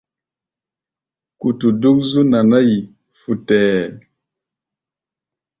Kutu 1.39 1.67
dúk 1.81 1.97
zú 2.09 2.21
naná-yi 2.31 2.77
futɛɛ. 3.19 3.71